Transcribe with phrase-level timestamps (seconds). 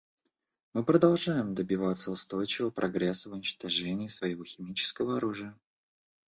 [0.73, 5.55] Мы продолжаем добиваться устойчивого прогресса в уничтожении своего химического оружия.